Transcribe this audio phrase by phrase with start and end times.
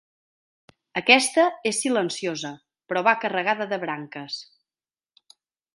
[1.01, 1.43] Aquesta
[1.73, 2.51] és silenciosa
[2.93, 4.41] però va carregada de branques.